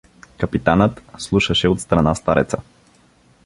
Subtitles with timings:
[0.37, 2.57] Капитанът слушаше отстрана стареца.